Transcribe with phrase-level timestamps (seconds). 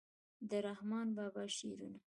[0.49, 1.99] د رحمان بابا شعرونه